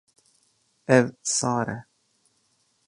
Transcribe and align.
Ev 0.97 1.05
sar 1.37 1.67
e. 1.77 1.77